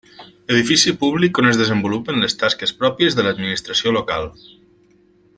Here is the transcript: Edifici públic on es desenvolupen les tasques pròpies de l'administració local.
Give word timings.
Edifici 0.53 0.93
públic 1.03 1.41
on 1.41 1.49
es 1.49 1.59
desenvolupen 1.59 2.23
les 2.25 2.35
tasques 2.43 2.73
pròpies 2.79 3.19
de 3.19 3.27
l'administració 3.27 3.93
local. 3.99 4.27